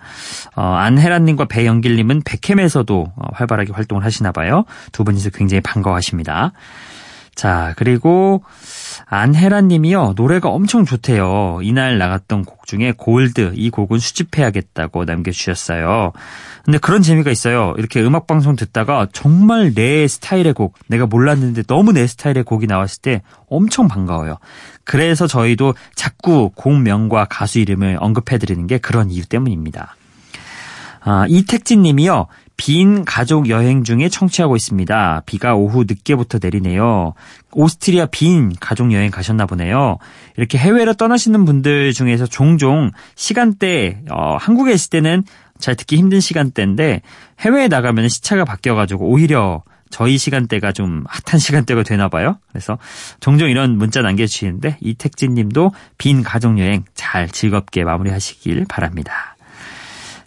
어, 0.56 0.62
안혜란님과 0.62 1.50
배영길님은 1.50 2.22
백캠에서도 2.24 3.12
어, 3.14 3.28
활발하게 3.34 3.74
활동을 3.74 4.06
하시나 4.06 4.32
봐요. 4.32 4.64
두 4.94 5.04
분이서 5.04 5.32
굉장히 5.32 5.60
반가워하십니다. 5.60 6.54
자, 7.36 7.74
그리고 7.76 8.44
안혜란 9.08 9.68
님이요. 9.68 10.14
노래가 10.16 10.50
엄청 10.50 10.86
좋대요. 10.86 11.60
이날 11.62 11.98
나갔던 11.98 12.46
곡 12.46 12.66
중에 12.66 12.94
골드 12.96 13.52
이 13.56 13.70
곡은 13.70 14.00
수집해야겠다고 14.00 15.06
남겨 15.06 15.32
주셨어요. 15.32 16.14
근데 16.64 16.78
그런 16.80 17.02
재미가 17.02 17.30
있어요. 17.30 17.76
이렇게 17.78 18.02
음악 18.02 18.26
방송 18.26 18.56
듣다가 18.56 19.08
정말 19.12 19.74
내 19.74 20.08
스타일의 20.08 20.54
곡, 20.54 20.76
내가 20.88 21.06
몰랐는데 21.06 21.64
너무 21.64 21.92
내 21.92 22.08
스타일의 22.08 22.44
곡이 22.44 22.68
나왔을 22.68 23.02
때 23.02 23.22
엄청 23.50 23.88
반가워요. 23.88 24.38
그래서 24.86 25.28
저희도 25.28 25.76
자꾸 25.94 26.52
곡명과 26.56 27.26
가수 27.26 27.60
이름을 27.60 27.98
언급해 28.00 28.38
드리는 28.38 28.66
게 28.66 28.78
그런 28.78 29.12
이유 29.12 29.26
때문입니다. 29.26 29.96
아, 31.02 31.26
이택진 31.28 31.84
님이요. 31.84 32.28
빈 32.58 33.04
가족 33.04 33.50
여행 33.50 33.84
중에 33.84 34.10
청취하고 34.10 34.56
있습니다. 34.56 35.24
비가 35.26 35.56
오후 35.56 35.84
늦게부터 35.88 36.40
내리네요. 36.42 37.14
오스트리아 37.52 38.06
빈 38.08 38.54
가족 38.60 38.94
여행 38.94 39.12
가셨나 39.12 39.46
보네요. 39.46 39.98
이렇게 40.38 40.58
해외로 40.58 40.94
떠나시는 40.94 41.46
분들 41.46 41.94
중에서 41.94 42.26
종종 42.26 42.92
시간대, 43.16 44.02
어, 44.10 44.38
한국에 44.40 44.74
있을 44.74 44.90
때는 44.90 45.24
잘 45.60 45.76
듣기 45.76 45.98
힘든 45.98 46.20
시간대인데 46.20 47.02
해외에 47.40 47.68
나가면 47.68 48.10
시차가 48.10 48.46
바뀌어가지고 48.46 49.06
오히려 49.06 49.64
저희 49.90 50.18
시간대가 50.18 50.72
좀 50.72 51.04
핫한 51.08 51.40
시간대가 51.40 51.84
되나 51.84 52.10
봐요. 52.10 52.38
그래서 52.50 52.78
종종 53.20 53.50
이런 53.50 53.78
문자 53.78 54.02
남겨주시는데 54.02 54.78
이택진 54.82 55.36
님도 55.36 55.72
빈 55.98 56.24
가족여행 56.24 56.84
잘 56.94 57.30
즐겁게 57.30 57.84
마무리하시길 57.84 58.66
바랍니다. 58.68 59.36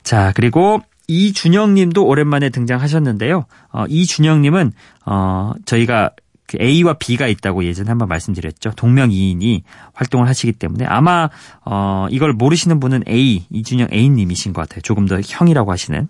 자, 0.03 0.33
그리고 0.35 0.81
이준영 1.09 1.75
님도 1.75 2.07
오랜만에 2.07 2.51
등장하셨는데요. 2.51 3.47
어, 3.73 3.85
이준영 3.88 4.42
님은, 4.42 4.73
어, 5.07 5.53
저희가 5.64 6.11
그 6.47 6.59
A와 6.61 6.94
B가 6.94 7.27
있다고 7.27 7.64
예전에 7.64 7.88
한번 7.88 8.09
말씀드렸죠. 8.09 8.73
동명이인이 8.77 9.64
활동을 9.94 10.29
하시기 10.29 10.53
때문에 10.53 10.85
아마, 10.87 11.29
어, 11.64 12.07
이걸 12.11 12.33
모르시는 12.33 12.79
분은 12.79 13.05
A, 13.09 13.47
이준영 13.51 13.88
A 13.92 14.09
님이신 14.09 14.53
것 14.53 14.62
같아요. 14.62 14.83
조금 14.83 15.07
더 15.07 15.18
형이라고 15.21 15.73
하시는. 15.73 16.09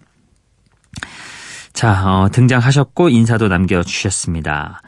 자, 1.73 2.03
어, 2.05 2.29
등장하셨고 2.31 3.09
인사도 3.09 3.49
남겨주셨습니다. 3.49 4.83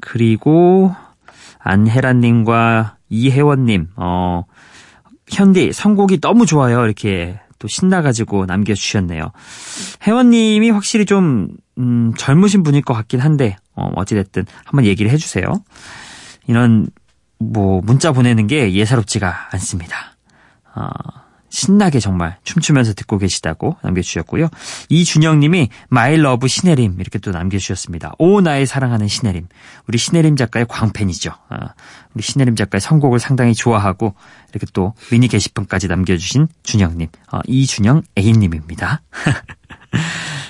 그리고 0.00 0.94
안혜란님과 1.58 2.96
이혜원님, 3.08 3.88
어, 3.96 4.44
현디 5.28 5.72
선곡이 5.72 6.20
너무 6.20 6.46
좋아요. 6.46 6.84
이렇게 6.84 7.40
또 7.58 7.68
신나가지고 7.68 8.46
남겨주셨네요. 8.46 9.32
혜원님이 10.06 10.70
확실히 10.70 11.04
좀 11.04 11.48
음, 11.78 12.12
젊으신 12.16 12.62
분일 12.62 12.82
것 12.82 12.94
같긴 12.94 13.20
한데 13.20 13.56
어, 13.74 13.90
어찌됐든 13.94 14.46
한번 14.64 14.84
얘기를 14.84 15.10
해주세요. 15.10 15.44
이런 16.46 16.88
뭐 17.38 17.80
문자 17.82 18.12
보내는 18.12 18.46
게 18.46 18.72
예사롭지가 18.74 19.50
않습니다. 19.52 20.16
어, 20.74 20.88
신나게 21.50 22.00
정말 22.00 22.36
춤추면서 22.44 22.94
듣고 22.94 23.18
계시다고 23.18 23.76
남겨주셨고요. 23.82 24.48
이준영님이 24.88 25.68
My 25.88 26.16
love 26.16 26.48
신혜림 26.48 26.96
이렇게 27.00 27.18
또 27.18 27.30
남겨주셨습니다. 27.30 28.14
오 28.18 28.40
나의 28.40 28.66
사랑하는 28.66 29.08
신혜림 29.08 29.48
우리 29.86 29.98
신혜림 29.98 30.36
작가의 30.36 30.66
광팬이죠. 30.68 31.30
어, 31.30 31.56
우리 32.14 32.22
신혜림 32.22 32.56
작가의 32.56 32.80
선곡을 32.80 33.18
상당히 33.18 33.54
좋아하고 33.54 34.14
이렇게 34.50 34.66
또 34.72 34.94
미니 35.10 35.28
게시판까지 35.28 35.88
남겨주신 35.88 36.48
준영님 36.62 37.08
어, 37.32 37.40
이준영 37.46 38.02
A님입니다. 38.16 39.02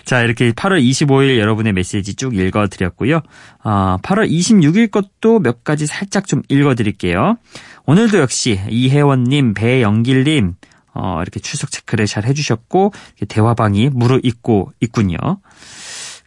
자, 0.08 0.22
이렇게 0.22 0.52
8월 0.52 0.82
25일 0.82 1.38
여러분의 1.38 1.74
메시지 1.74 2.14
쭉 2.14 2.34
읽어드렸고요. 2.34 3.20
어, 3.62 3.96
8월 4.02 4.30
26일 4.30 4.90
것도 4.90 5.38
몇 5.38 5.64
가지 5.64 5.86
살짝 5.86 6.26
좀 6.26 6.42
읽어드릴게요. 6.48 7.36
오늘도 7.84 8.18
역시 8.18 8.58
이혜원님, 8.70 9.52
배영길님, 9.52 10.54
어, 11.00 11.22
이렇게 11.22 11.38
출석 11.40 11.70
체크를 11.70 12.06
잘 12.06 12.24
해주셨고, 12.24 12.92
대화방이 13.28 13.90
무르익고 13.90 14.72
있군요. 14.80 15.18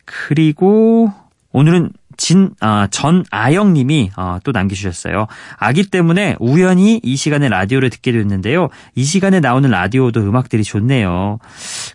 그리고 0.06 1.12
오늘은 1.52 1.92
진, 2.18 2.52
아, 2.60 2.88
전아영 2.92 3.74
님이 3.74 4.12
아, 4.16 4.40
또 4.44 4.52
남겨주셨어요. 4.52 5.28
아기 5.58 5.84
때문에 5.84 6.36
우연히 6.40 7.00
이 7.04 7.16
시간에 7.16 7.50
라디오를 7.50 7.90
듣게 7.90 8.12
됐는데요. 8.12 8.70
이 8.96 9.04
시간에 9.04 9.40
나오는 9.40 9.70
라디오도 9.70 10.22
음악들이 10.22 10.64
좋네요. 10.64 11.40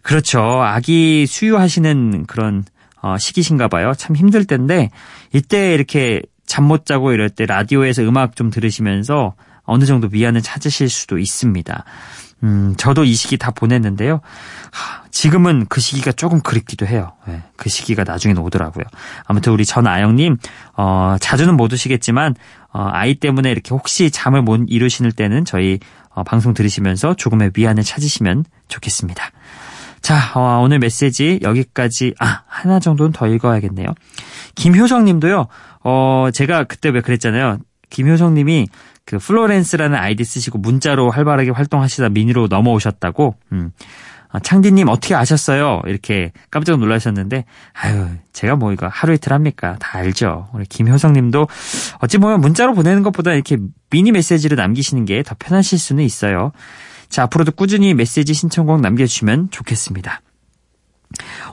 그렇죠. 0.03 0.41
아기 0.41 1.27
수유하시는 1.27 2.27
그런 2.27 2.65
어, 3.03 3.17
시기신가 3.19 3.69
봐요. 3.69 3.93
참 3.97 4.17
힘들 4.17 4.47
텐데 4.47 4.91
이때 5.33 5.75
이렇게 5.75 6.23
잠 6.45 6.65
못 6.65 6.87
자고 6.87 7.13
이럴 7.13 7.31
때 7.31 7.47
라디오에서 7.47 8.03
음악 8.03 8.35
좀 8.37 8.51
들으시면서 8.51 9.35
어느 9.67 9.85
정도 9.85 10.09
위안을 10.11 10.43
찾으실 10.43 10.89
수도 10.89 11.19
있습니다. 11.19 11.85
음, 12.43 12.75
저도 12.77 13.05
이 13.05 13.15
시기 13.15 13.39
다 13.39 13.51
보냈는데요. 13.51 14.21
하, 14.71 15.05
지금은 15.11 15.67
그 15.69 15.81
시기가 15.81 16.13
조금 16.13 16.41
그립기도 16.41 16.87
해요. 16.87 17.13
네, 17.27 17.43
그 17.57 17.69
시기가 17.69 18.05
나중에는 18.05 18.43
오더라고요. 18.43 18.85
아무튼 19.25 19.53
우리 19.53 19.65
전아영님, 19.65 20.37
어, 20.77 21.17
자주는 21.19 21.57
못 21.57 21.73
오시겠지만, 21.73 22.35
어, 22.73 22.89
아이 22.93 23.15
때문에 23.15 23.51
이렇게 23.51 23.71
혹시 23.75 24.11
잠을 24.11 24.43
못 24.43 24.61
이루시는 24.69 25.13
때는 25.13 25.45
저희 25.45 25.79
어, 26.11 26.23
방송 26.25 26.55
들으시면서 26.55 27.15
조금의 27.15 27.53
위안을 27.55 27.83
찾으시면 27.83 28.45
좋겠습니다. 28.69 29.31
자, 30.03 30.33
어, 30.35 30.61
오늘 30.63 30.79
메시지 30.79 31.41
여기까지, 31.43 32.15
아, 32.19 32.43
하나 32.47 32.79
정도는 32.81 33.13
더 33.13 33.27
읽어야겠네요. 33.27 33.89
김효정 34.55 35.05
님도요, 35.05 35.47
어, 35.85 36.29
제가 36.33 36.65
그때 36.65 36.91
왜 36.91 37.01
그랬잖아요. 37.01 37.59
김효정 37.91 38.35
님이 38.35 38.69
그 39.07 39.19
플로렌스라는 39.19 39.97
아이디 39.97 40.25
쓰시고 40.25 40.59
문자로 40.59 41.11
활발하게 41.11 41.51
활동하시다 41.51 42.11
미니로 42.11 42.49
넘어오셨다고. 42.49 43.37
음. 43.53 43.71
아, 44.29 44.41
창디님 44.41 44.89
어떻게 44.89 45.15
아셨어요? 45.15 45.81
이렇게 45.87 46.33
깜짝 46.51 46.79
놀라셨는데 46.79 47.45
아유 47.73 48.09
제가 48.33 48.57
뭐 48.57 48.73
이거 48.73 48.89
하루 48.89 49.15
이틀 49.15 49.33
합니까? 49.33 49.77
다 49.79 49.99
알죠. 49.99 50.49
우리 50.53 50.67
김효성님도 50.67 51.47
어찌 52.01 52.19
보면 52.19 52.41
문자로 52.41 52.75
보내는 52.75 53.03
것보다 53.05 53.33
이렇게 53.33 53.57
미니 53.89 54.11
메시지를 54.11 54.57
남기시는 54.57 55.05
게 55.07 55.23
더 55.23 55.37
편하실 55.39 55.79
수는 55.79 56.03
있어요. 56.05 56.51
자 57.09 57.23
앞으로도 57.23 57.53
꾸준히 57.53 57.95
메시지 57.95 58.35
신청곡 58.35 58.81
남겨주시면 58.81 59.51
좋겠습니다. 59.53 60.21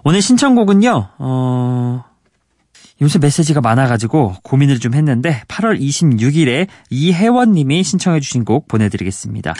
오늘 0.03 0.21
신청곡은요. 0.21 1.09
어... 1.19 2.03
요새 3.01 3.19
메시지가 3.19 3.61
많아가지고 3.61 4.35
고민을 4.43 4.79
좀 4.79 4.93
했는데 4.93 5.41
8월 5.47 5.79
26일에 5.79 6.67
이혜원님이 6.89 7.83
신청해주신 7.83 8.45
곡 8.45 8.67
보내드리겠습니다. 8.67 9.53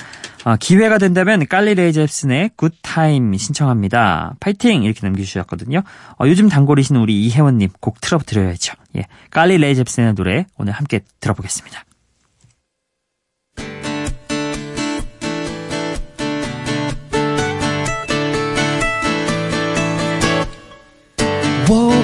어, 0.46 0.56
기회가 0.58 0.98
된다면 0.98 1.46
칼리 1.48 1.74
레이 1.76 1.94
젭슨의 1.94 2.52
Good 2.56 2.96
Time 2.96 3.36
신청합니다. 3.36 4.36
파이팅 4.40 4.84
이렇게 4.84 5.00
남겨주셨거든요. 5.04 5.84
어, 6.20 6.28
요즘 6.28 6.50
단골이신 6.50 6.96
우리 6.96 7.26
이혜원님 7.26 7.70
곡 7.80 8.02
틀어드려야죠. 8.02 8.74
예, 8.98 9.06
칼리 9.32 9.58
레이 9.58 9.76
젭슨의 9.76 10.16
노래 10.16 10.46
오늘 10.58 10.74
함께 10.74 11.02
들어보겠습니다. 11.20 11.84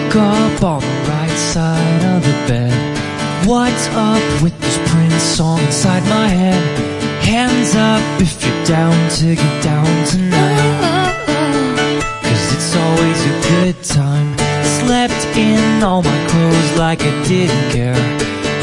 Up 0.10 0.64
on 0.64 0.82
the 0.82 0.88
right 1.08 1.38
side 1.38 2.04
of 2.16 2.24
the 2.24 2.34
bed. 2.48 3.48
What's 3.48 3.88
up 3.90 4.42
with 4.42 4.60
this 4.60 4.78
Prince 4.92 5.22
song 5.22 5.60
inside 5.62 6.04
my 6.10 6.28
head? 6.28 6.62
Hands 7.24 7.76
up 7.76 8.02
if 8.20 8.44
you're 8.44 8.66
down 8.66 9.10
to 9.12 9.36
get 9.36 9.64
down 9.64 9.86
tonight. 10.08 11.14
Cause 12.24 12.54
it's 12.54 12.76
always 12.76 13.26
a 13.26 13.36
good 13.50 13.84
time. 13.84 14.36
Slept 14.82 15.38
in 15.38 15.84
all 15.84 16.02
my 16.02 16.28
clothes 16.28 16.78
like 16.78 17.02
I 17.02 17.24
didn't 17.28 17.72
care. 17.72 17.96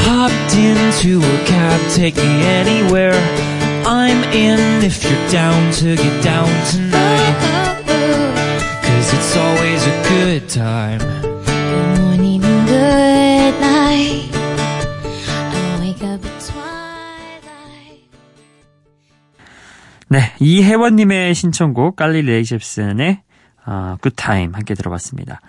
Hopped 0.03 0.57
into 0.57 1.25
a 1.25 1.47
cab, 1.47 1.81
take 1.93 2.17
me 2.17 2.43
anywhere. 2.43 3.15
I'm 3.87 4.23
in 4.35 4.85
if 4.85 5.05
you're 5.05 5.31
down 5.31 5.73
to 5.75 5.97
get 5.97 6.25
down 6.25 6.49
tonight. 6.71 7.37
Cause 8.83 9.15
it's 9.15 9.37
always 9.37 9.87
a 9.87 10.09
good 10.09 10.49
time. 10.49 11.26
네, 20.09 20.33
이혜원님의 20.38 21.35
신청곡 21.35 21.97
Carly 21.97 22.23
Rae 22.23 22.45
Jepsen의 22.45 23.23
아, 23.64 23.97
Good 24.01 24.28
Time 24.28 24.55
함께 24.55 24.75
들어봤습니다. 24.75 25.40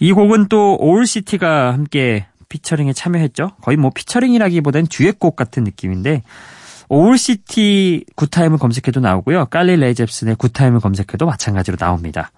이 0.00 0.12
곡은 0.12 0.48
또 0.48 0.76
Owl 0.78 1.09
City가 1.09 1.72
함께 1.72 2.26
피처링에 2.48 2.92
참여했죠. 2.92 3.50
거의 3.60 3.76
뭐 3.76 3.90
피처링이라기보다는 3.92 4.86
듀엣곡 4.86 5.34
같은 5.34 5.64
느낌인데 5.64 6.22
Owl 6.88 7.38
City 7.38 8.04
Good 8.14 8.30
Time을 8.30 8.58
검색해도 8.58 9.00
나오고요. 9.00 9.46
Carly 9.46 9.76
Rae 9.76 9.94
Jepsen의 9.94 10.36
Good 10.36 10.52
Time을 10.52 10.80
검색해도 10.80 11.26
마찬가지로 11.26 11.76
나옵니다. 11.76 12.30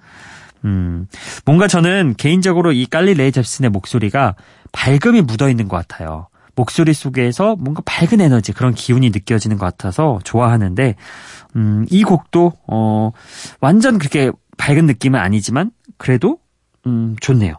음, 0.65 1.07
뭔가 1.45 1.69
저는 1.69 2.15
개인적으로 2.17 2.73
이 2.73 2.87
Carly 2.87 3.15
Rae 3.15 3.33
Jepsen의 3.33 3.71
목소리가 3.71 4.35
밝음이 4.73 5.23
묻어 5.23 5.49
있는 5.49 5.69
것 5.69 5.77
같아요. 5.77 6.29
목소리 6.55 6.95
속에서 6.95 7.55
뭔가 7.57 7.83
밝은 7.85 8.21
에너지 8.21 8.53
그런 8.53 8.75
기운이 8.75 9.11
느껴지는 9.11 9.59
것 9.59 9.67
같아서 9.67 10.19
좋아하는데 10.25 10.95
음, 11.57 11.87
이 11.91 12.03
곡도 12.03 12.53
어, 12.67 13.13
완전 13.61 13.99
그렇게 13.99 14.31
밝은 14.57 14.87
느낌은 14.87 15.21
아니지만 15.21 15.71
그래도 15.99 16.39
음, 16.87 17.15
좋네요. 17.21 17.55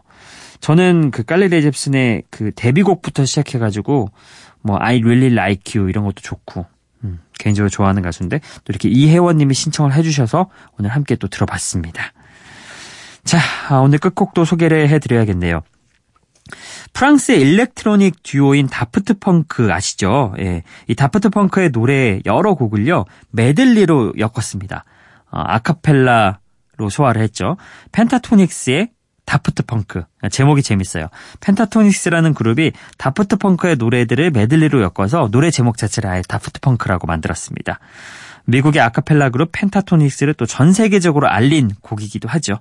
저는 0.60 1.12
그 1.12 1.22
깔리 1.22 1.48
레이 1.48 1.62
잽슨의 1.62 2.24
그 2.30 2.50
데뷔곡부터 2.54 3.24
시작해가지고 3.24 4.10
뭐 4.62 4.76
I 4.80 4.98
Really 4.98 5.32
Like 5.32 5.78
You 5.78 5.88
이런 5.88 6.04
것도 6.04 6.20
좋고 6.20 6.66
음, 7.04 7.20
개인적으로 7.38 7.70
좋아하는 7.70 8.02
가수인데 8.02 8.38
또 8.38 8.64
이렇게 8.68 8.88
이혜원님이 8.88 9.54
신청을 9.54 9.94
해주셔서 9.94 10.50
오늘 10.78 10.90
함께 10.90 11.14
또 11.14 11.28
들어봤습니다. 11.28 12.12
자, 13.24 13.38
아, 13.68 13.76
오늘 13.76 13.98
끝곡도 13.98 14.44
소개를 14.44 14.88
해드려야겠네요. 14.88 15.62
프랑스의 16.94 17.40
electronic 17.42 18.22
듀오인 18.22 18.68
다프트 18.68 19.18
펑크 19.18 19.70
아시죠? 19.72 20.34
예. 20.38 20.62
이 20.86 20.94
다프트 20.94 21.28
펑크의 21.28 21.70
노래 21.72 22.20
여러 22.24 22.54
곡을요, 22.54 23.04
메들리로 23.30 24.14
엮었습니다. 24.18 24.84
어, 25.30 25.40
아카펠라로 25.40 26.88
소화를 26.90 27.20
했죠. 27.20 27.56
펜타토닉스의 27.92 28.90
다프트 29.26 29.64
펑크. 29.64 30.04
제목이 30.30 30.62
재밌어요. 30.62 31.08
펜타토닉스라는 31.40 32.32
그룹이 32.32 32.72
다프트 32.96 33.36
펑크의 33.36 33.76
노래들을 33.76 34.30
메들리로 34.30 34.80
엮어서 34.80 35.28
노래 35.30 35.50
제목 35.50 35.76
자체를 35.76 36.08
아예 36.08 36.22
다프트 36.26 36.60
펑크라고 36.60 37.06
만들었습니다. 37.06 37.78
미국의 38.46 38.80
아카펠라 38.80 39.28
그룹 39.28 39.50
펜타토닉스를 39.52 40.32
또 40.32 40.46
전 40.46 40.72
세계적으로 40.72 41.28
알린 41.28 41.72
곡이기도 41.82 42.26
하죠. 42.30 42.60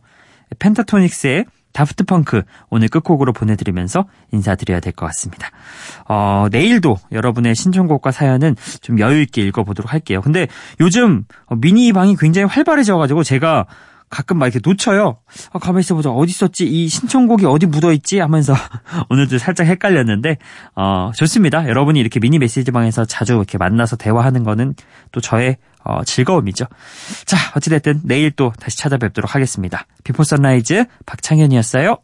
펜타토닉스의 0.60 1.46
다프트 1.74 2.06
펑크 2.06 2.42
오늘 2.70 2.88
끝곡으로 2.88 3.34
보내드리면서 3.34 4.06
인사드려야 4.32 4.80
될 4.80 4.94
것 4.94 5.06
같습니다. 5.08 5.50
어, 6.08 6.48
내일도 6.52 6.98
여러분의 7.12 7.54
신청곡과 7.54 8.12
사연은 8.12 8.56
좀 8.82 9.00
여유있게 9.00 9.44
읽어보도록 9.44 9.94
할게요. 9.94 10.22
근데 10.22 10.48
요즘 10.80 11.26
미니 11.58 11.94
방이 11.94 12.16
굉장히 12.16 12.48
활발해져가지고 12.48 13.24
제가 13.24 13.68
가끔 14.10 14.40
막 14.40 14.48
이렇게 14.48 14.60
놓쳐요. 14.68 15.18
아, 15.52 15.60
가만히 15.60 15.82
있어보자. 15.82 16.10
어디 16.10 16.30
있었지? 16.32 16.66
이 16.66 16.88
신청곡이 16.88 17.46
어디 17.46 17.66
묻어있지? 17.66 18.20
하면서 18.20 18.54
오늘도 19.10 19.38
살짝 19.38 19.68
헷갈렸는데, 19.68 20.38
어, 20.76 21.12
좋습니다. 21.14 21.68
여러분이 21.68 22.00
이렇게 22.00 22.22
미니 22.22 22.40
메시지방에서 22.40 23.04
자주 23.04 23.34
이렇게 23.34 23.58
만나서 23.58 23.98
대화하는 23.98 24.44
거는 24.44 24.76
또 25.12 25.20
저의 25.20 25.58
어, 25.84 26.04
즐거움이죠. 26.04 26.66
자, 27.26 27.38
어찌됐든 27.56 28.02
내일 28.04 28.32
또 28.32 28.52
다시 28.60 28.78
찾아뵙도록 28.78 29.36
하겠습니다. 29.36 29.86
비포 30.04 30.24
선라이즈 30.24 30.86
박창현이었어요. 31.06 31.98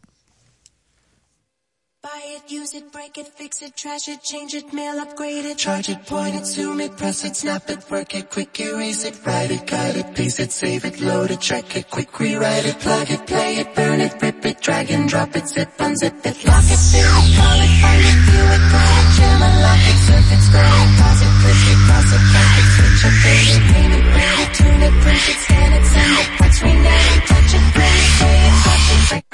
Buy 2.14 2.38
it, 2.38 2.48
use 2.48 2.74
it, 2.74 2.92
break 2.92 3.18
it, 3.18 3.26
fix 3.26 3.60
it, 3.60 3.74
trash 3.74 4.06
it, 4.06 4.22
change 4.22 4.54
it, 4.54 4.72
mail, 4.72 5.00
upgrade 5.00 5.46
it, 5.46 5.58
charge 5.58 5.88
it, 5.88 6.06
point 6.06 6.36
it, 6.36 6.46
zoom 6.46 6.80
it, 6.80 6.96
press 6.96 7.24
it, 7.24 7.34
snap 7.34 7.68
it, 7.68 7.90
work 7.90 8.14
it, 8.14 8.30
quick 8.30 8.60
erase 8.60 9.04
it, 9.04 9.18
write 9.26 9.50
it, 9.50 9.66
cut 9.66 9.96
it, 9.96 10.14
paste 10.14 10.38
it, 10.38 10.52
save 10.52 10.84
it, 10.84 11.00
load 11.00 11.32
it, 11.32 11.40
check 11.40 11.76
it, 11.76 11.90
quick 11.90 12.20
rewrite 12.20 12.66
it, 12.66 12.78
plug 12.78 13.10
it, 13.10 13.26
play 13.26 13.56
it, 13.56 13.74
burn 13.74 14.00
it, 14.00 14.22
rip 14.22 14.46
it, 14.46 14.60
drag 14.60 14.92
and 14.92 15.08
drop 15.08 15.34
it, 15.34 15.48
zip, 15.48 15.68
unzip 15.78 16.24
it, 16.24 16.38
lock 16.46 16.66
it, 16.74 16.82
fill 16.86 17.14
it, 17.18 17.34
call 17.34 17.58
it, 17.66 17.72
find 17.82 18.04
it, 18.06 18.18
view 18.30 18.46
it, 18.54 18.64
call 18.70 18.94
it, 18.94 19.08
jam, 19.16 19.42
unlock 19.42 19.82
it, 19.90 19.98
surf 20.06 20.32
it, 20.34 20.42
scroll 20.46 20.78
it, 20.86 20.90
pause 21.02 21.22
it, 21.26 21.34
click 21.42 21.62
it, 21.66 21.78
cross 21.82 22.10
it, 22.14 22.24
back 22.30 22.52
it, 22.60 22.68
switch 22.74 23.02
it, 23.10 23.14
fade 23.26 23.50
it, 23.58 23.64
paint 23.74 23.92
it, 23.98 24.06
rate 24.14 24.38
it, 24.38 24.50
tune 24.54 24.82
it, 24.86 24.94
print 25.02 25.24
it, 25.34 25.38
scan 25.42 25.72
it, 25.74 25.84
send 25.90 26.14
it, 26.22 26.28
touch, 26.38 26.62
rename 26.62 27.10
it, 27.10 27.22
touch 27.26 27.52
it, 27.58 27.64
play 27.74 27.90
it, 27.90 28.10
pay 28.22 28.38
it, 28.38 28.54
touch 28.62 29.18
it, 29.18 29.24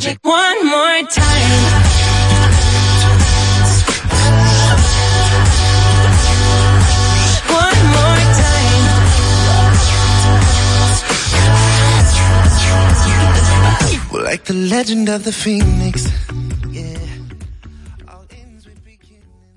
Check 0.00 0.18
one 0.22 0.66
more 0.66 1.02
time. 1.10 2.29
Like 14.30 14.44
the 14.44 14.54
legend 14.54 15.08
of 15.08 15.24
the 15.24 15.32
phoenix. 15.32 16.06